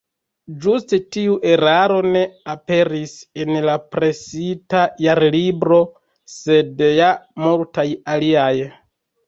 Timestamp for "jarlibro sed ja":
5.09-7.15